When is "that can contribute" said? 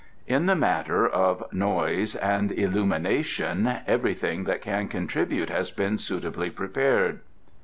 4.45-5.51